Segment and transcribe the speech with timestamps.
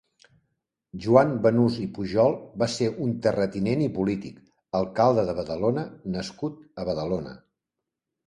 [1.01, 2.31] Joan Banús i Pujol
[2.63, 4.41] va ser un terratinent i polític,
[4.81, 5.83] alcalde de Badalona
[6.15, 7.37] nascut a Badalona.